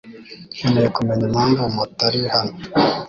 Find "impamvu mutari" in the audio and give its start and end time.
1.27-2.21